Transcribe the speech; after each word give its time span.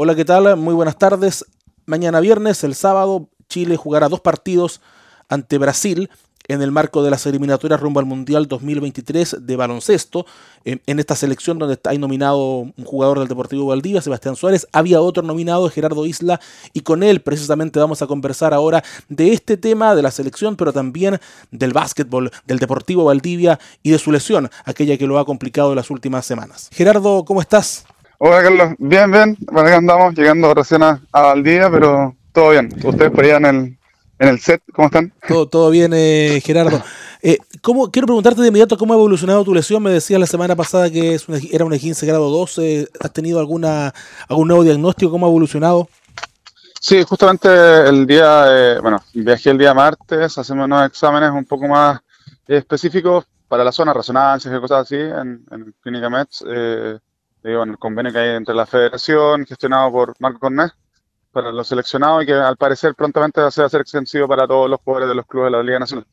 Hola, 0.00 0.14
¿qué 0.14 0.24
tal? 0.24 0.56
Muy 0.56 0.74
buenas 0.74 0.96
tardes. 0.96 1.44
Mañana 1.84 2.20
viernes, 2.20 2.62
el 2.62 2.76
sábado, 2.76 3.30
Chile 3.48 3.76
jugará 3.76 4.08
dos 4.08 4.20
partidos 4.20 4.80
ante 5.28 5.58
Brasil 5.58 6.08
en 6.46 6.62
el 6.62 6.70
marco 6.70 7.02
de 7.02 7.10
las 7.10 7.26
eliminatorias 7.26 7.80
rumbo 7.80 7.98
al 7.98 8.06
Mundial 8.06 8.46
2023 8.46 9.38
de 9.40 9.56
baloncesto. 9.56 10.24
En 10.64 11.00
esta 11.00 11.16
selección 11.16 11.58
donde 11.58 11.80
hay 11.82 11.98
nominado 11.98 12.58
un 12.58 12.84
jugador 12.84 13.18
del 13.18 13.26
Deportivo 13.26 13.66
Valdivia, 13.66 14.00
Sebastián 14.00 14.36
Suárez, 14.36 14.68
había 14.70 15.00
otro 15.00 15.24
nominado, 15.24 15.68
Gerardo 15.68 16.06
Isla, 16.06 16.38
y 16.72 16.82
con 16.82 17.02
él 17.02 17.20
precisamente 17.20 17.80
vamos 17.80 18.00
a 18.00 18.06
conversar 18.06 18.54
ahora 18.54 18.84
de 19.08 19.32
este 19.32 19.56
tema 19.56 19.96
de 19.96 20.02
la 20.02 20.12
selección, 20.12 20.54
pero 20.54 20.72
también 20.72 21.18
del 21.50 21.72
básquetbol, 21.72 22.30
del 22.46 22.60
Deportivo 22.60 23.02
Valdivia 23.02 23.58
y 23.82 23.90
de 23.90 23.98
su 23.98 24.12
lesión, 24.12 24.48
aquella 24.64 24.96
que 24.96 25.08
lo 25.08 25.18
ha 25.18 25.26
complicado 25.26 25.70
en 25.70 25.76
las 25.76 25.90
últimas 25.90 26.24
semanas. 26.24 26.70
Gerardo, 26.72 27.24
¿cómo 27.24 27.40
estás? 27.40 27.84
Hola 28.20 28.42
Carlos, 28.42 28.74
bien, 28.78 29.12
bien. 29.12 29.36
Bueno, 29.52 29.68
andamos 29.68 30.12
llegando 30.12 30.52
recién 30.52 30.82
a, 30.82 31.00
al 31.12 31.44
día, 31.44 31.70
pero 31.70 32.16
todo 32.32 32.50
bien. 32.50 32.68
Ustedes 32.82 33.12
por 33.12 33.24
allá 33.24 33.36
en 33.36 33.46
el, 33.46 33.78
en 34.18 34.28
el 34.28 34.40
set, 34.40 34.60
¿cómo 34.74 34.86
están? 34.86 35.12
Todo, 35.28 35.46
todo 35.48 35.70
bien, 35.70 35.92
eh, 35.94 36.42
Gerardo. 36.44 36.82
Eh, 37.22 37.38
¿cómo, 37.62 37.92
quiero 37.92 38.06
preguntarte 38.06 38.42
de 38.42 38.48
inmediato 38.48 38.76
cómo 38.76 38.92
ha 38.92 38.96
evolucionado 38.96 39.44
tu 39.44 39.54
lesión. 39.54 39.84
Me 39.84 39.90
decías 39.90 40.18
la 40.18 40.26
semana 40.26 40.56
pasada 40.56 40.90
que 40.90 41.14
es 41.14 41.28
una, 41.28 41.38
era 41.52 41.64
una 41.64 41.78
15 41.78 42.06
grado 42.06 42.28
12. 42.28 42.88
¿Has 42.98 43.12
tenido 43.12 43.38
alguna 43.38 43.94
algún 44.28 44.48
nuevo 44.48 44.64
diagnóstico? 44.64 45.12
¿Cómo 45.12 45.26
ha 45.26 45.28
evolucionado? 45.28 45.88
Sí, 46.80 47.04
justamente 47.04 47.48
el 47.88 48.04
día, 48.04 48.46
eh, 48.48 48.80
bueno, 48.80 49.00
viajé 49.14 49.50
el 49.50 49.58
día 49.58 49.74
martes, 49.74 50.38
hacemos 50.38 50.64
unos 50.64 50.86
exámenes 50.86 51.30
un 51.30 51.44
poco 51.44 51.68
más 51.68 52.00
específicos 52.48 53.26
para 53.46 53.62
la 53.62 53.70
zona, 53.70 53.92
resonancias 53.92 54.52
y 54.52 54.60
cosas 54.60 54.82
así 54.82 54.96
en, 54.96 55.44
en 55.52 55.74
Clínica 55.80 56.10
Mets. 56.10 56.44
Eh, 56.48 56.98
digo, 57.42 57.62
en 57.62 57.70
el 57.70 57.78
convenio 57.78 58.12
que 58.12 58.18
hay 58.18 58.36
entre 58.36 58.54
la 58.54 58.66
federación, 58.66 59.46
gestionado 59.46 59.90
por 59.92 60.14
Marco 60.18 60.40
Cornés, 60.40 60.72
para 61.32 61.52
los 61.52 61.68
seleccionados 61.68 62.22
y 62.22 62.26
que 62.26 62.34
al 62.34 62.56
parecer 62.56 62.94
prontamente 62.94 63.40
va 63.40 63.48
a 63.48 63.50
ser 63.50 63.80
extensivo 63.80 64.26
para 64.26 64.46
todos 64.46 64.68
los 64.68 64.80
jugadores 64.80 65.08
de 65.08 65.14
los 65.14 65.26
clubes 65.26 65.52
de 65.52 65.56
la 65.56 65.62
Liga 65.62 65.78
Nacional. 65.78 66.06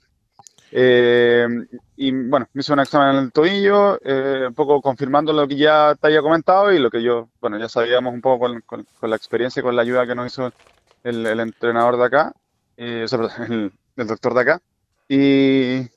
Eh, 0.71 1.47
y 1.95 2.11
bueno, 2.11 2.47
me 2.53 2.59
hizo 2.59 2.73
un 2.73 2.79
examen 2.81 3.15
en 3.15 3.23
el 3.23 3.31
tobillo, 3.31 3.97
eh, 4.03 4.45
un 4.47 4.53
poco 4.53 4.81
confirmando 4.81 5.31
lo 5.31 5.47
que 5.47 5.55
ya 5.55 5.95
te 5.99 6.07
había 6.07 6.21
comentado 6.21 6.73
y 6.73 6.79
lo 6.79 6.89
que 6.89 7.01
yo, 7.01 7.29
bueno, 7.39 7.57
ya 7.57 7.69
sabíamos 7.69 8.13
un 8.13 8.21
poco 8.21 8.47
con, 8.47 8.61
con, 8.61 9.09
la 9.09 9.15
experiencia 9.15 9.61
y 9.61 9.63
con 9.63 9.75
la 9.75 9.83
ayuda 9.83 10.05
que 10.05 10.15
nos 10.15 10.27
hizo 10.27 10.51
el, 11.03 11.25
el 11.25 11.39
entrenador 11.39 11.97
de 11.97 12.05
acá, 12.05 12.33
eh, 12.77 13.03
o 13.05 13.07
sea, 13.07 13.19
el, 13.47 13.71
el, 13.95 14.07
doctor 14.07 14.33
de 14.33 14.41
acá. 14.41 14.61
Y 15.07 15.87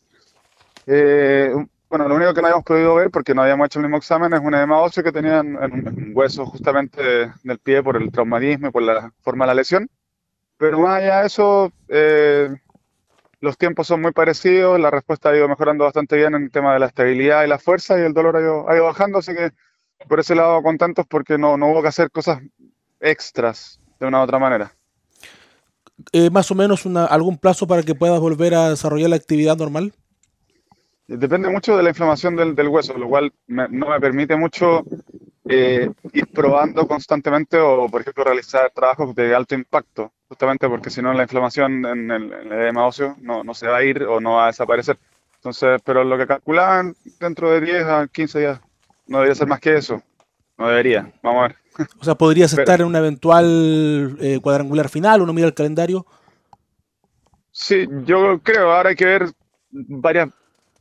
eh, 0.87 1.53
bueno, 1.89 2.07
lo 2.07 2.17
único 2.17 2.35
que 2.35 2.41
no 2.41 2.49
habíamos 2.49 2.65
podido 2.65 2.95
ver, 2.97 3.11
porque 3.11 3.35
no 3.35 3.43
habíamos 3.43 3.67
hecho 3.67 3.79
el 3.79 3.85
mismo 3.85 3.97
examen, 3.97 4.33
es 4.33 4.41
un 4.41 4.55
edema 4.55 4.81
óseo 4.81 5.03
que 5.03 5.13
tenía 5.13 5.39
en, 5.39 5.57
un 5.57 6.13
hueso 6.15 6.45
justamente 6.47 7.33
del 7.43 7.59
pie 7.59 7.83
por 7.83 7.97
el 7.97 8.11
traumatismo 8.11 8.69
y 8.69 8.71
por 8.71 8.83
la 8.83 9.13
forma 9.23 9.45
de 9.45 9.49
la 9.49 9.55
lesión. 9.55 9.89
Pero 10.59 10.81
más 10.81 11.01
allá 11.01 11.21
de 11.21 11.27
eso, 11.27 11.73
eh, 11.89 12.51
los 13.41 13.57
tiempos 13.57 13.87
son 13.87 14.03
muy 14.03 14.13
parecidos, 14.13 14.79
la 14.79 14.91
respuesta 14.91 15.31
ha 15.31 15.37
ido 15.37 15.49
mejorando 15.49 15.85
bastante 15.85 16.17
bien 16.17 16.35
en 16.35 16.45
el 16.45 16.51
tema 16.51 16.75
de 16.75 16.81
la 16.81 16.87
estabilidad 16.87 17.45
y 17.45 17.49
la 17.49 17.59
fuerza 17.59 17.99
y 17.99 18.03
el 18.03 18.13
dolor 18.13 18.37
ha 18.37 18.41
ido, 18.41 18.69
ha 18.69 18.75
ido 18.75 18.85
bajando, 18.85 19.19
así 19.19 19.35
que 19.35 19.53
por 20.09 20.21
ese 20.21 20.35
lado 20.35 20.63
contentos 20.63 21.07
porque 21.09 21.39
no, 21.39 21.57
no 21.57 21.69
hubo 21.69 21.83
que 21.83 21.89
hacer 21.89 22.11
cosas 22.11 22.41
extras 23.01 23.81
de 23.99 24.07
una 24.07 24.21
u 24.21 24.25
otra 24.25 24.39
manera. 24.39 24.73
Eh, 26.13 26.31
más 26.31 26.51
o 26.51 26.55
menos 26.55 26.87
una, 26.87 27.07
algún 27.07 27.39
plazo 27.39 27.67
para 27.67 27.83
que 27.83 27.95
puedas 27.95 28.21
volver 28.21 28.55
a 28.55 28.71
desarrollar 28.71 29.11
la 29.11 29.17
actividad 29.17 29.57
normal? 29.57 29.93
Depende 31.09 31.49
mucho 31.49 31.75
de 31.75 31.83
la 31.83 31.89
inflamación 31.89 32.37
del, 32.37 32.55
del 32.55 32.69
hueso, 32.69 32.97
lo 32.99 33.09
cual 33.09 33.33
me, 33.47 33.67
no 33.69 33.89
me 33.89 33.99
permite 33.99 34.37
mucho 34.37 34.85
eh, 35.49 35.91
ir 36.13 36.27
probando 36.27 36.87
constantemente 36.87 37.59
o, 37.59 37.89
por 37.89 38.03
ejemplo, 38.03 38.25
realizar 38.25 38.71
trabajos 38.75 39.15
de 39.15 39.35
alto 39.35 39.55
impacto, 39.55 40.13
justamente 40.29 40.69
porque 40.69 40.91
si 40.91 41.01
no 41.01 41.15
la 41.15 41.23
inflamación 41.23 41.87
en 41.87 42.11
el, 42.11 42.33
en 42.35 42.53
el 42.53 42.61
edema 42.61 42.87
óseo 42.87 43.17
no, 43.23 43.43
no, 43.43 43.55
se 43.55 43.67
va 43.67 43.79
a 43.79 43.85
ir 43.85 44.03
o 44.03 44.21
no 44.21 44.35
va 44.35 44.45
a 44.45 44.47
desaparecer. 44.49 44.99
Entonces, 45.37 45.81
pero 45.83 46.05
lo 46.05 46.19
que 46.19 46.27
calculaban 46.27 46.95
dentro 47.19 47.51
de 47.53 47.63
10 47.63 47.85
a 47.85 48.07
15 48.07 48.39
días 48.41 48.61
no 49.07 49.19
debería 49.19 49.35
ser 49.35 49.49
más 49.49 49.61
que 49.61 49.77
eso. 49.77 50.03
No 50.59 50.69
debería, 50.69 51.11
vamos 51.23 51.45
a 51.45 51.49
ver. 51.49 51.57
O 51.99 52.05
sea, 52.05 52.17
podrías 52.17 52.51
pero, 52.51 52.63
estar 52.65 52.81
en 52.81 52.87
un 52.87 52.97
eventual 52.97 54.19
eh, 54.21 54.41
cuadrangular 54.43 54.91
final, 54.91 55.23
uno 55.23 55.33
mira 55.33 55.47
el 55.47 55.55
calendario. 55.55 56.05
Sí, 57.51 57.87
yo 58.05 58.41
creo, 58.41 58.73
ahora 58.73 58.91
hay 58.91 58.97
que 58.97 59.07
ver 59.07 59.31
varias 59.71 60.29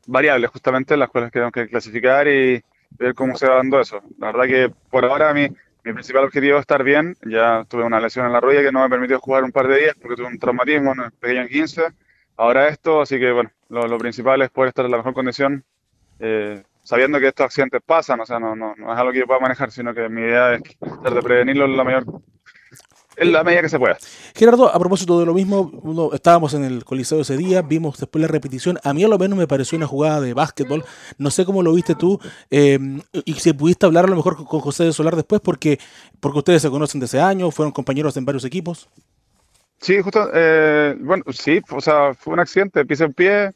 variables 0.07 0.50
justamente 0.50 0.97
las 0.97 1.09
cuales 1.09 1.31
tenemos 1.31 1.51
que 1.51 1.68
clasificar 1.68 2.28
y 2.28 2.63
ver 2.97 3.13
cómo 3.13 3.38
se 3.38 3.47
va 3.47 3.57
dando 3.57 3.79
eso. 3.79 4.01
La 4.18 4.31
verdad 4.31 4.45
que 4.45 4.73
por 4.90 5.06
ahora 5.06 5.34
mi, 5.34 5.47
mi 5.84 5.94
principal 5.94 6.25
objetivo 6.25 6.57
es 6.57 6.62
estar 6.62 6.84
bien. 6.84 7.16
Ya 7.25 7.66
tuve 7.66 7.84
una 7.84 8.00
lesión 8.00 8.25
en 8.25 8.34
la 8.34 8.40
rodilla 8.40 8.63
que 8.63 8.72
no 8.72 8.81
me 8.81 8.90
permitió 8.90 9.19
jugar 9.19 9.44
un 9.44 9.51
par 9.51 9.68
de 9.68 9.78
días 9.78 9.95
porque 10.01 10.16
tuve 10.16 10.28
un 10.28 10.40
traumatismo 10.40 10.94
en 10.94 11.01
el 11.01 11.12
pequeño 11.12 11.41
en 11.41 11.47
15. 11.50 11.84
Ahora 12.38 12.68
esto, 12.68 13.01
así 13.01 13.19
que 13.19 13.31
bueno, 13.31 13.51
lo, 13.69 13.88
lo, 13.88 13.97
principal 13.97 14.41
es 14.41 14.50
poder 14.50 14.69
estar 14.69 14.85
en 14.85 14.91
la 14.91 14.97
mejor 14.97 15.13
condición, 15.13 15.63
eh, 16.19 16.62
sabiendo 16.84 17.19
que 17.19 17.28
estos 17.28 17.45
accidentes 17.45 17.81
pasan, 17.84 18.19
o 18.19 18.25
sea, 18.25 18.39
no, 18.39 18.56
no, 18.56 18.75
no 18.75 18.94
es 18.94 19.00
algo 19.00 19.12
que 19.12 19.19
yo 19.19 19.25
pueda 19.25 19.39
manejar, 19.39 19.72
sino 19.72 19.94
que 19.94 20.07
mi 20.07 20.22
idea 20.22 20.53
es 20.53 20.62
tratar 20.78 21.13
de 21.16 21.22
prevenirlo 21.22 21.68
la 21.68 21.84
mayor 21.84 22.06
en 23.18 23.32
la 23.34 23.44
medida 23.44 23.62
que 23.62 23.70
se 23.70 23.80
pueda. 23.80 23.98
Gerardo, 24.36 24.74
a 24.74 24.80
propósito 24.80 25.20
de 25.20 25.26
lo 25.26 25.34
mismo, 25.34 25.72
uno, 25.82 26.12
estábamos 26.14 26.54
en 26.54 26.64
el 26.64 26.86
Coliseo 26.86 27.22
ese 27.22 27.36
día, 27.36 27.62
vimos 27.64 28.00
después 28.00 28.22
la 28.22 28.28
repetición. 28.28 28.78
A 28.84 28.94
mí 28.94 29.04
a 29.04 29.08
lo 29.08 29.18
menos 29.18 29.38
me 29.38 29.48
pareció 29.48 29.78
una 29.78 29.88
jugada 29.88 30.22
de 30.22 30.34
básquetbol. 30.34 30.86
No 31.18 31.32
sé 31.32 31.44
cómo 31.44 31.64
lo 31.64 31.74
viste 31.74 31.96
tú. 31.96 32.20
Eh, 32.52 32.80
y 33.26 33.34
si 33.34 33.54
pudiste 33.54 33.86
hablar 33.86 34.06
a 34.06 34.08
lo 34.08 34.16
mejor 34.16 34.36
con, 34.36 34.60
José 34.60 34.86
de 34.86 34.94
Solar 34.94 35.16
después, 35.16 35.42
porque, 35.42 35.80
porque 36.20 36.40
ustedes 36.40 36.62
se 36.62 36.70
conocen 36.70 37.02
desde 37.02 37.20
años, 37.20 37.54
fueron 37.54 37.72
compañeros 37.72 38.16
en 38.18 38.26
varios 38.26 38.46
equipos. 38.46 38.88
Sí, 39.80 40.02
justo, 40.02 40.30
eh, 40.34 40.96
bueno, 41.00 41.24
sí, 41.32 41.62
o 41.70 41.82
sea, 41.82 42.14
fue 42.14 42.34
un 42.34 42.40
accidente, 42.40 42.86
pisé 42.86 43.06
un 43.06 43.14
pie, 43.14 43.52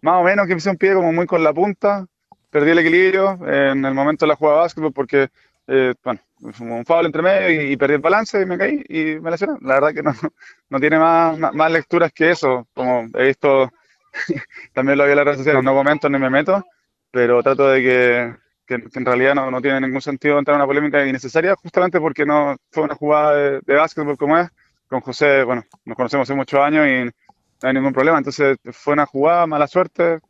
más 0.00 0.20
o 0.20 0.24
menos 0.24 0.46
que 0.46 0.54
pisé 0.54 0.70
un 0.70 0.76
pie 0.76 0.94
como 0.94 1.12
muy 1.12 1.26
con 1.26 1.42
la 1.42 1.52
punta, 1.52 2.06
perdí 2.50 2.70
el 2.70 2.78
equilibrio 2.78 3.38
en 3.46 3.84
el 3.84 3.92
momento 3.92 4.24
de 4.24 4.28
la 4.28 4.36
jugada 4.36 4.56
de 4.56 4.62
básquetbol 4.62 4.92
porque, 4.92 5.28
eh, 5.68 5.92
bueno, 6.02 6.20
un 6.40 6.84
foul 6.84 7.06
entre 7.06 7.22
medio 7.22 7.50
y, 7.50 7.72
y, 7.72 7.76
perdí 7.76 7.94
el 7.94 8.00
balance 8.00 8.40
y 8.40 8.46
me 8.46 8.58
caí 8.58 8.84
y 8.88 9.20
me 9.20 9.30
lesioné. 9.30 9.58
La 9.62 9.74
verdad 9.74 9.94
que 9.94 10.02
no, 10.02 10.12
no 10.70 10.80
tiene 10.80 10.98
más, 10.98 11.38
más, 11.38 11.54
más 11.54 11.72
lecturas 11.72 12.12
que 12.12 12.30
eso, 12.30 12.66
como 12.74 13.08
he 13.14 13.26
visto, 13.28 13.70
también 14.72 14.98
lo 14.98 15.04
vi 15.04 15.10
en 15.10 15.16
las 15.16 15.24
redes 15.24 15.38
sociales, 15.38 15.62
no 15.64 15.74
comento 15.74 16.08
ni 16.08 16.18
me 16.18 16.30
meto, 16.30 16.64
pero 17.10 17.42
trato 17.42 17.68
de 17.68 17.82
que, 17.82 18.36
que, 18.66 18.90
que 18.90 18.98
en 18.98 19.06
realidad 19.06 19.34
no, 19.34 19.50
no, 19.50 19.60
tiene 19.60 19.80
ningún 19.80 20.02
sentido 20.02 20.38
entrar 20.38 20.54
en 20.54 20.60
una 20.60 20.66
polémica 20.66 21.06
innecesaria, 21.06 21.54
justamente 21.56 22.00
porque 22.00 22.26
no 22.26 22.56
fue 22.70 22.84
una 22.84 22.94
jugada 22.94 23.34
de, 23.34 23.60
de 23.64 23.74
básquetbol 23.74 24.16
como 24.16 24.38
es. 24.38 24.48
Con 24.88 25.00
José, 25.00 25.42
bueno, 25.42 25.64
nos 25.84 25.96
conocemos 25.96 26.28
hace 26.28 26.36
muchos 26.36 26.60
años 26.60 26.86
y 26.86 27.04
no 27.06 27.68
hay 27.68 27.74
ningún 27.74 27.92
problema. 27.92 28.18
Entonces 28.18 28.56
fue 28.70 28.92
una 28.92 29.04
jugada, 29.04 29.44
mala 29.44 29.66
suerte, 29.66 30.20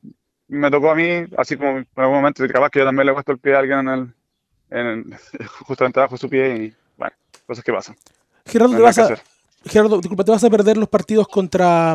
me 0.49 0.71
tocó 0.71 0.93
a 0.93 0.95
mí, 0.95 1.27
así 1.37 1.57
como 1.57 1.79
en 1.79 1.87
algún 1.97 2.17
momento, 2.17 2.47
capaz 2.49 2.71
que 2.71 2.79
yo 2.79 2.87
también 2.87 3.07
le 3.07 3.13
he 3.13 3.15
puesto 3.15 3.33
el 3.33 3.39
pie 3.39 3.55
a 3.55 3.59
alguien 3.59 3.81
en 3.81 3.89
el, 3.89 4.15
en, 4.71 5.17
justamente 5.67 6.01
abajo 6.01 6.15
de 6.15 6.21
su 6.21 6.29
pie 6.29 6.57
y 6.57 6.75
bueno, 6.97 7.15
cosas 7.47 7.65
que 7.65 7.73
pasan. 7.73 7.97
Gerardo, 8.45 8.73
no 8.73 8.79
te 8.79 8.83
vas 8.83 8.99
a, 8.99 9.17
Gerardo, 9.65 9.99
disculpa, 9.99 10.25
te 10.25 10.31
vas 10.31 10.45
a 10.45 10.51
perder 10.51 10.77
los 10.77 10.89
partidos 10.89 11.27
contra, 11.27 11.95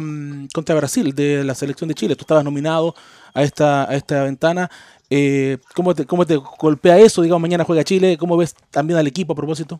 contra 0.53 0.75
Brasil 0.75 1.15
de 1.15 1.43
la 1.43 1.55
selección 1.55 1.87
de 1.87 1.93
Chile. 1.93 2.15
Tú 2.15 2.23
estabas 2.23 2.43
nominado 2.43 2.93
a 3.33 3.43
esta, 3.43 3.89
a 3.89 3.95
esta 3.95 4.23
ventana. 4.23 4.69
Eh, 5.09 5.57
¿cómo, 5.73 5.95
te, 5.95 6.05
¿Cómo 6.05 6.25
te 6.25 6.35
golpea 6.35 6.97
eso? 6.99 7.21
Digamos, 7.21 7.41
mañana 7.41 7.63
juega 7.63 7.83
Chile. 7.83 8.17
¿Cómo 8.17 8.35
ves 8.35 8.55
también 8.71 8.99
al 8.99 9.07
equipo 9.07 9.33
a 9.33 9.35
propósito? 9.37 9.79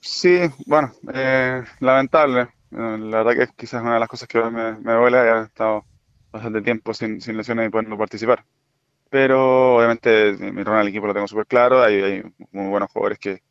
Sí, 0.00 0.40
bueno, 0.66 0.92
eh, 1.14 1.62
lamentable. 1.80 2.48
La 2.70 3.22
verdad 3.22 3.32
que 3.46 3.54
quizás 3.56 3.82
una 3.82 3.94
de 3.94 4.00
las 4.00 4.08
cosas 4.08 4.28
que 4.28 4.42
me, 4.42 4.78
me 4.78 4.92
duele 4.92 5.18
haber 5.18 5.44
estado 5.44 5.84
bastante 6.30 6.60
tiempo 6.62 6.92
sin, 6.92 7.20
sin 7.20 7.36
lesiones 7.36 7.68
y 7.68 7.70
poder 7.70 7.96
participar 7.96 8.44
pero 9.12 9.76
obviamente 9.76 10.32
mi 10.38 10.64
rol 10.64 10.80
en 10.80 10.88
equipo 10.88 11.06
lo 11.06 11.12
tengo 11.12 11.28
súper 11.28 11.46
claro, 11.46 11.82
hay, 11.82 12.00
hay, 12.00 12.22
muy 12.50 12.68
buenos 12.68 12.90
jugadores 12.90 13.18
que, 13.18 13.42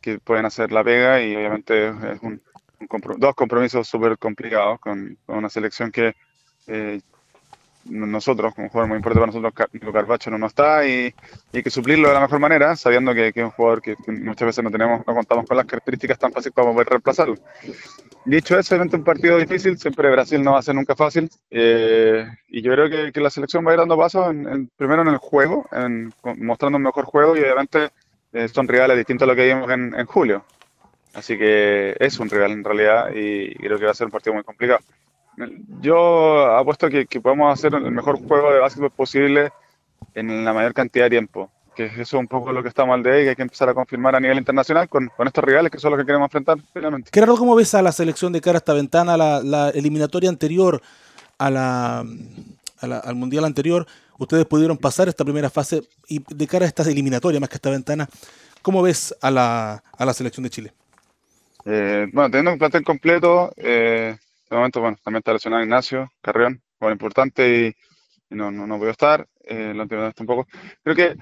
que, 0.00 0.20
pueden 0.20 0.46
hacer 0.46 0.70
la 0.70 0.84
pega 0.84 1.20
y 1.20 1.34
obviamente 1.34 1.88
es 1.88 2.22
un, 2.22 2.40
un 2.78 2.88
dos 3.16 3.34
compromisos 3.34 3.88
súper 3.88 4.16
complicados 4.16 4.78
con, 4.78 5.18
una 5.26 5.48
selección 5.48 5.90
que 5.90 6.14
eh, 6.68 7.00
nosotros, 7.86 8.54
como 8.54 8.68
jugador 8.68 8.90
muy 8.90 8.98
importante 8.98 9.20
para 9.20 9.32
nosotros, 9.32 9.68
Nico 9.72 9.92
Carvacho 9.92 10.30
no, 10.30 10.38
no 10.38 10.46
está 10.46 10.86
y, 10.86 11.12
y, 11.52 11.56
hay 11.56 11.62
que 11.64 11.70
suplirlo 11.70 12.06
de 12.06 12.14
la 12.14 12.20
mejor 12.20 12.38
manera, 12.38 12.76
sabiendo 12.76 13.12
que, 13.12 13.32
es 13.34 13.36
un 13.38 13.50
jugador 13.50 13.82
que, 13.82 13.96
que, 13.96 14.12
muchas 14.12 14.46
veces 14.46 14.62
no 14.62 14.70
tenemos, 14.70 15.04
no 15.04 15.14
contamos 15.14 15.46
con 15.46 15.56
las 15.56 15.66
características 15.66 16.20
tan 16.20 16.30
fáciles 16.30 16.54
como 16.54 16.74
poder 16.74 16.90
reemplazarlo. 16.90 17.34
Dicho 18.28 18.58
eso, 18.58 18.74
obviamente 18.74 18.96
un 18.96 19.04
partido 19.04 19.38
difícil, 19.38 19.78
siempre 19.78 20.10
Brasil 20.10 20.42
no 20.42 20.52
va 20.52 20.58
a 20.58 20.62
ser 20.62 20.74
nunca 20.74 20.94
fácil. 20.94 21.30
Eh, 21.50 22.26
y 22.48 22.60
yo 22.60 22.72
creo 22.72 22.90
que, 22.90 23.10
que, 23.10 23.22
la 23.22 23.30
selección 23.30 23.66
va 23.66 23.70
a 23.70 23.72
ir 23.72 23.80
dando 23.80 23.96
pasos, 23.96 24.30
en, 24.30 24.46
en, 24.46 24.70
primero 24.76 25.00
en 25.00 25.08
el 25.08 25.16
juego, 25.16 25.66
en, 25.72 26.12
mostrando 26.36 26.76
un 26.76 26.82
mejor 26.82 27.06
juego 27.06 27.34
y 27.34 27.40
obviamente 27.40 27.88
eh, 28.34 28.46
son 28.48 28.68
rivales 28.68 28.98
distintos 28.98 29.26
a 29.26 29.30
lo 29.30 29.34
que 29.34 29.46
vimos 29.46 29.70
en, 29.70 29.94
en, 29.98 30.04
julio. 30.04 30.44
Así 31.14 31.38
que 31.38 31.96
es 31.98 32.20
un 32.20 32.28
rival 32.28 32.52
en 32.52 32.64
realidad 32.64 33.14
y 33.14 33.54
creo 33.54 33.78
que 33.78 33.86
va 33.86 33.92
a 33.92 33.94
ser 33.94 34.08
un 34.08 34.12
partido 34.12 34.34
muy 34.34 34.44
complicado. 34.44 34.80
Yo 35.80 36.54
apuesto 36.54 36.90
que, 36.90 37.06
que 37.06 37.22
podemos 37.22 37.50
hacer 37.50 37.74
el 37.74 37.92
mejor 37.92 38.18
juego 38.18 38.52
de 38.52 38.58
básquetbol 38.58 38.90
posible 38.90 39.52
en 40.14 40.44
la 40.44 40.52
mayor 40.52 40.74
cantidad 40.74 41.06
de 41.06 41.10
tiempo. 41.10 41.50
Que 41.78 41.84
eso 41.84 42.02
es 42.02 42.12
un 42.14 42.26
poco 42.26 42.50
lo 42.50 42.60
que 42.60 42.68
estamos 42.68 42.92
al 42.92 43.04
de 43.04 43.20
y 43.20 43.24
que 43.24 43.30
hay 43.30 43.36
que 43.36 43.42
empezar 43.42 43.68
a 43.68 43.74
confirmar 43.74 44.16
a 44.16 44.20
nivel 44.20 44.36
internacional 44.36 44.88
con, 44.88 45.06
con 45.16 45.28
estos 45.28 45.44
rivales 45.44 45.70
que 45.70 45.78
son 45.78 45.92
los 45.92 46.00
que 46.00 46.04
queremos 46.04 46.26
enfrentar 46.26 46.58
finalmente. 46.72 47.08
Gerardo, 47.14 47.36
¿cómo 47.36 47.54
ves 47.54 47.72
a 47.74 47.82
la 47.82 47.92
selección 47.92 48.32
de 48.32 48.40
cara 48.40 48.56
a 48.56 48.58
esta 48.58 48.74
ventana, 48.74 49.16
la, 49.16 49.40
la 49.44 49.70
eliminatoria 49.70 50.28
anterior 50.28 50.82
a 51.38 51.50
la, 51.50 52.04
al 52.80 53.14
Mundial 53.14 53.44
anterior? 53.44 53.86
Ustedes 54.18 54.44
pudieron 54.46 54.76
pasar 54.76 55.06
esta 55.06 55.24
primera 55.24 55.50
fase 55.50 55.82
y 56.08 56.20
de 56.34 56.46
cara 56.48 56.64
a 56.64 56.68
esta 56.68 56.82
eliminatoria, 56.82 57.38
más 57.38 57.48
que 57.48 57.54
a 57.54 57.58
esta 57.58 57.70
ventana, 57.70 58.08
¿cómo 58.60 58.82
ves 58.82 59.14
a 59.22 59.30
la, 59.30 59.80
a 59.96 60.04
la 60.04 60.12
selección 60.12 60.42
de 60.42 60.50
Chile? 60.50 60.72
Eh, 61.64 62.08
bueno, 62.12 62.28
teniendo 62.28 62.52
un 62.54 62.58
plantel 62.58 62.82
completo, 62.82 63.52
eh, 63.56 64.16
de 64.50 64.56
momento, 64.56 64.80
bueno, 64.80 64.96
también 65.04 65.18
está 65.18 65.32
lesionado 65.32 65.62
Ignacio 65.62 66.10
Carrión, 66.20 66.60
muy 66.80 66.90
importante 66.90 67.66
y, 67.68 68.34
no, 68.34 68.50
no, 68.50 68.66
no 68.66 68.78
puedo 68.78 68.90
estar, 68.90 69.28
eh, 69.44 69.72
lo 69.74 69.84
entiendo 69.84 70.12
un 70.18 70.26
poco. 70.26 70.46
Creo 70.82 70.96
que 70.96 71.16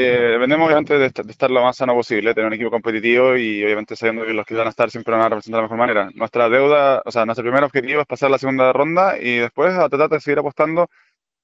eh, 0.00 0.28
dependemos 0.30 0.66
obviamente 0.66 0.96
de, 0.96 1.06
estar 1.06 1.50
lo 1.50 1.60
más 1.60 1.76
sano 1.76 1.92
posible, 1.92 2.32
tener 2.32 2.46
un 2.46 2.52
equipo 2.52 2.70
competitivo 2.70 3.36
y 3.36 3.64
obviamente 3.64 3.96
sabiendo 3.96 4.24
que 4.24 4.32
los 4.32 4.46
que 4.46 4.54
van 4.54 4.68
a 4.68 4.70
estar 4.70 4.88
siempre 4.92 5.12
van 5.12 5.22
a 5.22 5.28
representar 5.28 5.58
de 5.58 5.62
la 5.62 5.64
mejor 5.64 5.78
manera. 5.78 6.10
Nuestra 6.14 6.48
deuda, 6.48 7.02
o 7.04 7.10
sea, 7.10 7.26
nuestro 7.26 7.42
primer 7.42 7.64
objetivo 7.64 8.00
es 8.00 8.06
pasar 8.06 8.30
la 8.30 8.38
segunda 8.38 8.72
ronda 8.72 9.18
y 9.18 9.38
después 9.38 9.74
a 9.74 9.88
tratar 9.88 10.08
de 10.10 10.20
seguir 10.20 10.38
apostando 10.38 10.88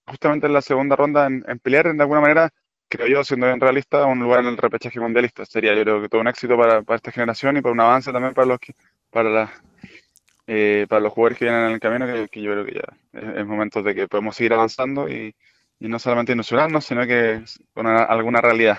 justamente 0.06 0.46
en 0.46 0.52
la 0.52 0.62
segunda 0.62 0.94
ronda 0.94 1.26
en, 1.26 1.42
pelear 1.58 1.92
de 1.92 2.00
alguna 2.00 2.20
manera, 2.20 2.50
creo 2.88 3.08
yo, 3.08 3.24
siendo 3.24 3.46
bien 3.46 3.58
realista, 3.60 4.06
un 4.06 4.20
lugar 4.20 4.40
en 4.40 4.46
el 4.46 4.56
repechaje 4.56 5.00
mundialista. 5.00 5.44
Sería 5.44 5.74
yo 5.74 5.82
creo 5.82 6.02
que 6.02 6.08
todo 6.08 6.20
un 6.20 6.28
éxito 6.28 6.56
para, 6.56 6.82
para 6.82 6.96
esta 6.96 7.10
generación 7.10 7.56
y 7.56 7.60
para 7.60 7.72
un 7.72 7.80
avance 7.80 8.12
también 8.12 8.34
para 8.34 8.46
los 8.46 8.60
que, 8.60 8.74
para 9.10 9.30
la, 9.30 9.52
eh, 10.46 10.86
para 10.88 11.00
los 11.00 11.12
jugadores 11.12 11.38
que 11.38 11.46
vienen 11.46 11.66
en 11.66 11.72
el 11.72 11.80
camino, 11.80 12.06
que, 12.30 12.40
yo 12.40 12.52
creo 12.52 12.64
que 12.64 12.74
ya 12.74 13.40
es, 13.40 13.46
momento 13.46 13.82
de 13.82 13.96
que 13.96 14.06
podemos 14.06 14.36
seguir 14.36 14.52
avanzando 14.52 15.08
y, 15.08 15.34
no 15.80 15.98
solamente 15.98 16.32
ilusionarnos, 16.32 16.84
sino 16.84 17.06
que 17.06 17.42
con 17.72 17.86
alguna 17.86 18.40
realidad. 18.40 18.78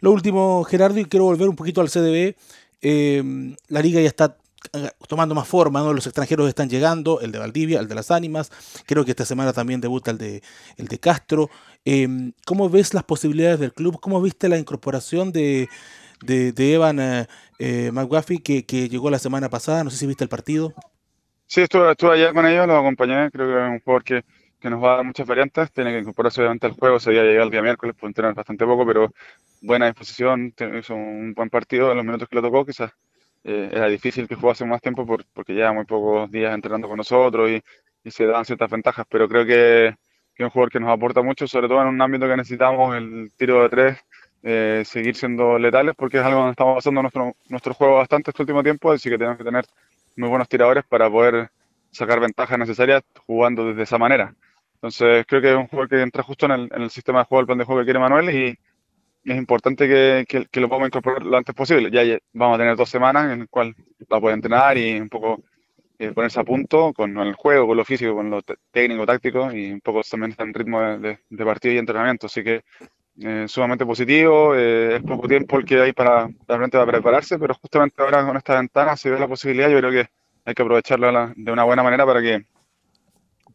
Lo 0.00 0.12
último, 0.12 0.64
Gerardo, 0.64 0.98
y 0.98 1.06
quiero 1.06 1.24
volver 1.24 1.48
un 1.48 1.56
poquito 1.56 1.80
al 1.80 1.88
CDB. 1.88 2.34
Eh, 2.82 3.56
la 3.68 3.80
liga 3.80 4.00
ya 4.00 4.08
está 4.08 4.36
eh, 4.74 4.90
tomando 5.08 5.34
más 5.34 5.48
forma, 5.48 5.80
¿no? 5.80 5.92
los 5.92 6.06
extranjeros 6.06 6.48
están 6.48 6.68
llegando, 6.68 7.20
el 7.20 7.32
de 7.32 7.38
Valdivia, 7.38 7.80
el 7.80 7.88
de 7.88 7.94
las 7.94 8.10
Ánimas, 8.10 8.50
creo 8.86 9.04
que 9.04 9.12
esta 9.12 9.24
semana 9.24 9.54
también 9.54 9.80
debuta 9.80 10.10
el 10.10 10.18
de, 10.18 10.42
el 10.76 10.88
de 10.88 10.98
Castro. 10.98 11.48
¿Cómo 12.44 12.68
ves 12.68 12.92
las 12.92 13.04
posibilidades 13.04 13.60
del 13.60 13.72
club? 13.72 13.98
¿Cómo 14.00 14.20
viste 14.20 14.48
la 14.48 14.58
incorporación 14.58 15.32
de, 15.32 15.68
de, 16.24 16.74
Evan 16.74 16.98
eh, 17.00 17.26
eh 17.58 17.90
McGuffey 17.92 18.38
que, 18.38 18.64
que, 18.64 18.88
llegó 18.88 19.10
la 19.10 19.18
semana 19.18 19.48
pasada. 19.48 19.84
No 19.84 19.90
sé 19.90 19.96
si 19.98 20.06
viste 20.06 20.24
el 20.24 20.30
partido. 20.30 20.72
Sí, 21.46 21.62
estuve, 21.62 21.90
estuve 21.90 22.14
allá 22.14 22.32
con 22.32 22.46
ellos, 22.46 22.66
los 22.66 22.78
acompañé. 22.78 23.30
Creo 23.30 23.46
que 23.46 23.64
es 23.64 23.70
un 23.70 23.80
jugador 23.80 24.04
que, 24.04 24.24
que 24.64 24.70
nos 24.70 24.82
va 24.82 24.94
a 24.94 24.96
dar 24.96 25.04
muchas 25.04 25.26
variantes. 25.26 25.70
Tiene 25.72 25.92
que 25.92 25.98
incorporarse 25.98 26.40
obviamente 26.40 26.66
al 26.66 26.72
juego. 26.72 26.98
Se 26.98 27.10
había 27.10 27.22
llegado 27.22 27.44
el 27.44 27.50
día 27.50 27.60
miércoles, 27.60 27.94
puede 28.00 28.12
entrenar 28.12 28.34
bastante 28.34 28.64
poco, 28.64 28.86
pero 28.86 29.12
buena 29.60 29.84
disposición. 29.86 30.54
Hizo 30.80 30.94
un 30.94 31.34
buen 31.34 31.50
partido 31.50 31.90
en 31.90 31.98
los 31.98 32.06
minutos 32.06 32.26
que 32.30 32.36
le 32.36 32.40
tocó. 32.40 32.64
Quizás 32.64 32.90
eh, 33.44 33.68
era 33.70 33.88
difícil 33.88 34.26
que 34.26 34.36
jugase 34.36 34.64
más 34.64 34.80
tiempo 34.80 35.04
por, 35.04 35.26
porque 35.34 35.52
lleva 35.52 35.74
muy 35.74 35.84
pocos 35.84 36.30
días 36.30 36.54
entrenando 36.54 36.88
con 36.88 36.96
nosotros 36.96 37.50
y, 37.50 37.62
se 38.10 38.24
dan 38.24 38.46
ciertas 38.46 38.70
ventajas. 38.70 39.04
Pero 39.10 39.28
creo 39.28 39.44
que, 39.44 39.94
que 40.34 40.42
es 40.42 40.46
un 40.46 40.50
jugador 40.50 40.70
que 40.70 40.80
nos 40.80 40.90
aporta 40.90 41.20
mucho, 41.20 41.46
sobre 41.46 41.68
todo 41.68 41.82
en 41.82 41.88
un 41.88 42.00
ámbito 42.00 42.26
que 42.26 42.36
necesitamos 42.36 42.96
el 42.96 43.32
tiro 43.36 43.62
de 43.64 43.68
tres 43.68 43.98
eh, 44.42 44.82
seguir 44.86 45.14
siendo 45.14 45.58
letales 45.58 45.94
porque 45.94 46.18
es 46.18 46.24
algo 46.24 46.38
donde 46.38 46.52
estamos 46.52 46.76
basando 46.76 47.02
nuestro, 47.02 47.34
nuestro 47.48 47.74
juego 47.74 47.96
bastante 47.96 48.30
este 48.30 48.42
último 48.42 48.62
tiempo, 48.62 48.92
así 48.92 49.10
que 49.10 49.18
tenemos 49.18 49.38
que 49.38 49.44
tener 49.44 49.66
muy 50.16 50.28
buenos 50.28 50.48
tiradores 50.48 50.84
para 50.84 51.10
poder 51.10 51.50
sacar 51.90 52.20
ventajas 52.20 52.58
necesarias 52.58 53.02
jugando 53.26 53.66
desde 53.66 53.82
esa 53.82 53.98
manera. 53.98 54.34
Entonces 54.84 55.24
creo 55.26 55.40
que 55.40 55.50
es 55.50 55.56
un 55.56 55.66
juego 55.66 55.88
que 55.88 56.02
entra 56.02 56.22
justo 56.22 56.44
en 56.44 56.52
el, 56.52 56.70
en 56.70 56.82
el 56.82 56.90
sistema 56.90 57.20
de 57.20 57.24
juego, 57.24 57.40
el 57.40 57.46
plan 57.46 57.56
de 57.56 57.64
juego 57.64 57.80
que 57.80 57.86
quiere 57.86 57.98
Manuel 57.98 58.28
y, 58.28 58.58
es 59.24 59.36
importante 59.38 59.88
que, 59.88 60.46
que, 60.50 60.60
lo 60.60 60.68
podamos 60.68 60.88
incorporar 60.88 61.22
lo 61.24 61.38
antes 61.38 61.54
posible. 61.54 61.90
Ya, 61.90 62.02
vamos 62.34 62.56
a 62.56 62.58
tener 62.58 62.76
dos 62.76 62.90
semanas 62.90 63.32
en 63.32 63.38
las 63.38 63.48
cuales 63.48 63.74
va 64.12 64.18
a 64.18 64.20
poder 64.20 64.34
entrenar 64.34 64.76
y 64.76 65.00
un 65.00 65.08
poco 65.08 65.42
eh, 65.98 66.12
ponerse 66.12 66.38
a 66.38 66.44
punto 66.44 66.92
con 66.92 67.16
el 67.16 67.32
juego, 67.32 67.66
con 67.68 67.78
lo 67.78 67.84
físico, 67.86 68.14
con 68.14 68.28
lo 68.28 68.42
técnico, 68.70 69.06
táctico 69.06 69.50
y 69.50 69.72
un 69.72 69.80
poco 69.80 70.02
también 70.02 70.34
en 70.36 70.52
ritmo 70.52 70.82
de, 70.82 71.18
de 71.30 71.44
partido 71.46 71.72
y 71.72 71.78
entrenamiento. 71.78 72.26
Así 72.26 72.44
que 72.44 72.60
eh, 73.22 73.46
sumamente 73.48 73.86
positivo. 73.86 74.54
Eh, 74.54 74.96
es 74.96 75.02
poco 75.02 75.26
tiempo 75.26 75.58
el 75.58 75.64
que 75.64 75.80
hay 75.80 75.94
para 75.94 76.28
realmente 76.46 76.76
para 76.76 76.92
prepararse, 76.92 77.38
pero 77.38 77.54
justamente 77.54 78.02
ahora 78.02 78.26
con 78.26 78.36
esta 78.36 78.56
ventana 78.56 78.94
se 78.98 79.10
ve 79.10 79.18
la 79.18 79.28
posibilidad. 79.28 79.70
Yo 79.70 79.78
creo 79.78 79.90
que 79.90 80.10
hay 80.44 80.54
que 80.54 80.62
aprovecharla 80.62 81.32
de 81.34 81.50
una 81.50 81.64
buena 81.64 81.82
manera 81.82 82.04
para 82.04 82.20
que 82.20 82.44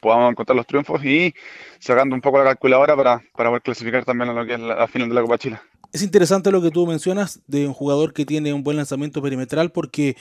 podamos 0.00 0.30
encontrar 0.30 0.56
los 0.56 0.66
triunfos 0.66 1.04
y 1.04 1.34
sacando 1.78 2.14
un 2.14 2.20
poco 2.20 2.38
la 2.38 2.44
calculadora 2.44 2.96
para, 2.96 3.22
para 3.36 3.50
poder 3.50 3.62
clasificar 3.62 4.04
también 4.04 4.30
a 4.30 4.32
lo 4.32 4.46
que 4.46 4.54
es 4.54 4.60
la, 4.60 4.86
final 4.88 5.08
de 5.08 5.14
la 5.14 5.22
Copa 5.22 5.38
Chile. 5.38 5.58
Es 5.92 6.02
interesante 6.02 6.50
lo 6.50 6.62
que 6.62 6.70
tú 6.70 6.86
mencionas 6.86 7.40
de 7.46 7.66
un 7.66 7.74
jugador 7.74 8.12
que 8.12 8.24
tiene 8.24 8.52
un 8.52 8.62
buen 8.62 8.76
lanzamiento 8.76 9.20
perimetral 9.20 9.70
porque 9.72 10.16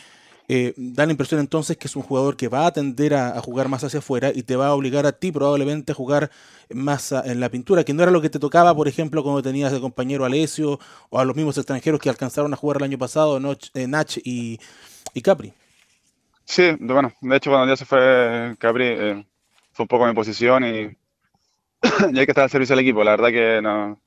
eh, 0.51 0.73
da 0.77 1.05
la 1.05 1.11
impresión 1.11 1.39
entonces 1.39 1.77
que 1.77 1.85
es 1.85 1.95
un 1.95 2.01
jugador 2.01 2.35
que 2.35 2.47
va 2.47 2.65
a 2.65 2.73
tender 2.73 3.13
a, 3.13 3.39
jugar 3.39 3.67
más 3.67 3.83
hacia 3.83 3.99
afuera 3.99 4.31
y 4.33 4.41
te 4.41 4.55
va 4.55 4.67
a 4.67 4.73
obligar 4.73 5.05
a 5.05 5.11
ti 5.11 5.31
probablemente 5.31 5.91
a 5.91 5.95
jugar 5.95 6.31
más 6.71 7.11
en 7.11 7.39
la 7.39 7.49
pintura, 7.49 7.83
que 7.83 7.93
no 7.93 8.01
era 8.01 8.11
lo 8.11 8.19
que 8.19 8.31
te 8.31 8.39
tocaba, 8.39 8.73
por 8.75 8.87
ejemplo, 8.87 9.21
cuando 9.21 9.43
tenías 9.43 9.71
de 9.71 9.79
compañero 9.79 10.25
Alessio 10.25 10.79
o 11.11 11.19
a 11.19 11.25
los 11.25 11.35
mismos 11.35 11.55
extranjeros 11.59 11.99
que 11.99 12.09
alcanzaron 12.09 12.51
a 12.51 12.57
jugar 12.57 12.77
el 12.77 12.83
año 12.83 12.97
pasado, 12.97 13.39
eh, 13.75 13.87
Nach 13.87 14.17
y, 14.23 14.59
Capri. 15.23 15.53
Sí, 16.45 16.75
bueno, 16.79 17.13
de 17.21 17.35
hecho 17.35 17.51
cuando 17.51 17.71
ya 17.71 17.77
se 17.77 17.85
fue 17.85 18.55
Capri 18.57 18.85
eh, 18.85 19.25
fue 19.79 19.83
un 19.85 19.87
poco 19.87 20.07
mi 20.07 20.13
posición 20.13 20.65
y, 20.65 20.97
y 22.11 22.19
hay 22.19 22.25
que 22.25 22.31
estar 22.31 22.43
al 22.43 22.49
servicio 22.49 22.75
del 22.75 22.83
equipo. 22.83 23.03
La 23.03 23.11
verdad 23.11 23.29
que 23.29 23.61
no, 23.61 23.99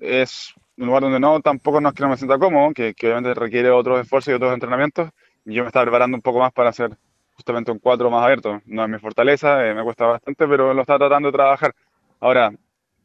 es 0.00 0.54
un 0.76 0.86
lugar 0.86 1.02
donde 1.02 1.20
no 1.20 1.40
tampoco 1.40 1.80
nos 1.80 1.94
queremos 1.94 2.18
sentar 2.18 2.38
cómodo, 2.38 2.74
que, 2.74 2.94
que 2.94 3.06
obviamente 3.06 3.34
requiere 3.34 3.70
otros 3.70 4.00
esfuerzos 4.00 4.32
y 4.32 4.34
otros 4.34 4.52
entrenamientos 4.52 5.10
yo 5.44 5.62
me 5.62 5.68
estaba 5.68 5.84
preparando 5.84 6.16
un 6.16 6.22
poco 6.22 6.38
más 6.38 6.52
para 6.52 6.70
hacer 6.70 6.96
justamente 7.34 7.70
un 7.70 7.78
4 7.78 8.10
más 8.10 8.24
abierto. 8.24 8.62
No 8.66 8.84
es 8.84 8.90
mi 8.90 8.98
fortaleza, 8.98 9.66
eh, 9.66 9.74
me 9.74 9.82
cuesta 9.82 10.06
bastante, 10.06 10.46
pero 10.48 10.72
lo 10.72 10.80
estaba 10.80 10.98
tratando 11.00 11.28
de 11.28 11.32
trabajar. 11.32 11.74
Ahora, 12.20 12.52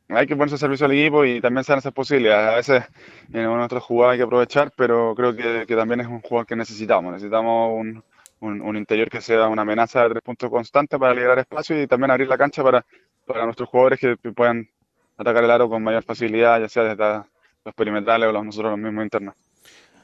hay 0.09 0.25
que 0.27 0.35
ponerse 0.35 0.55
a 0.55 0.57
servicio 0.57 0.85
al 0.85 0.93
equipo 0.93 1.25
y 1.25 1.41
también 1.41 1.63
se 1.63 1.71
dan 1.71 1.79
esas 1.79 1.93
posibilidades. 1.93 2.49
A 2.49 2.55
veces 2.55 2.91
en 3.27 3.33
de 3.33 3.43
nuestros 3.43 3.83
jugadores 3.83 4.13
hay 4.13 4.19
que 4.19 4.23
aprovechar, 4.23 4.71
pero 4.75 5.13
creo 5.15 5.35
que, 5.35 5.65
que, 5.67 5.75
también 5.75 6.01
es 6.01 6.07
un 6.07 6.21
jugador 6.21 6.47
que 6.47 6.55
necesitamos. 6.55 7.11
Necesitamos 7.13 7.71
un, 7.73 8.03
un, 8.41 8.77
interior 8.77 9.09
que 9.09 9.21
sea 9.21 9.47
una 9.47 9.63
amenaza 9.63 10.03
de 10.03 10.09
tres 10.09 10.23
puntos 10.23 10.49
constante 10.49 10.97
para 10.97 11.13
liberar 11.13 11.39
espacio 11.39 11.81
y 11.81 11.87
también 11.87 12.11
abrir 12.11 12.27
la 12.27 12.37
cancha 12.37 12.63
para, 12.63 12.85
para 13.25 13.45
nuestros 13.45 13.69
jugadores 13.69 13.99
que 13.99 14.15
puedan 14.31 14.69
atacar 15.17 15.43
el 15.43 15.51
aro 15.51 15.69
con 15.69 15.83
mayor 15.83 16.03
facilidad, 16.03 16.59
ya 16.59 16.69
sea 16.69 16.83
desde 16.83 17.23
los 17.65 17.75
perimetrales 17.75 18.29
o 18.29 18.31
los, 18.31 18.45
nosotros 18.45 18.71
los 18.71 18.79
mismos 18.79 19.03
internos. 19.03 19.35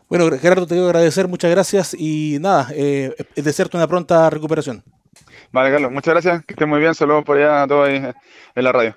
Bueno, 0.08 0.30
Gerardo, 0.38 0.68
te 0.68 0.76
quiero 0.76 0.88
agradecer, 0.88 1.28
muchas 1.28 1.50
gracias 1.50 1.96
y 1.98 2.38
nada, 2.40 2.68
eh, 2.76 3.16
desearte 3.36 3.78
una 3.78 3.88
pronta 3.88 4.30
recuperación. 4.30 4.84
Vale, 5.52 5.72
Carlos, 5.72 5.92
muchas 5.92 6.14
gracias, 6.14 6.46
que 6.46 6.54
estés 6.54 6.68
muy 6.68 6.80
bien, 6.80 6.94
saludos 6.94 7.24
por 7.24 7.38
allá 7.38 7.64
a 7.64 7.68
todos 7.68 7.88
ahí 7.88 7.96
en 7.96 8.64
la 8.64 8.72
radio. 8.72 8.96